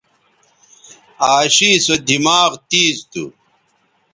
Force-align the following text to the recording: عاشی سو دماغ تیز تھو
عاشی 1.25 1.71
سو 1.85 1.93
دماغ 2.07 2.51
تیز 2.69 2.97
تھو 3.11 3.23